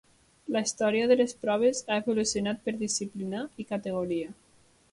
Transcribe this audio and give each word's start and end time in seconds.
La 0.53 0.61
història 0.67 1.09
de 1.11 1.17
les 1.19 1.35
proves 1.43 1.83
ha 1.89 1.99
evolucionat 2.03 2.65
per 2.65 2.75
disciplinar 2.81 3.43
i 3.65 3.67
categoria. 3.75 4.35